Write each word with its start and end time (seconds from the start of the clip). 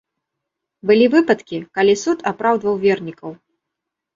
Былі 0.91 1.05
выпадкі, 1.15 1.59
калі 1.79 1.93
суд 2.05 2.25
апраўдваў 2.33 2.75
вернікаў. 2.87 3.31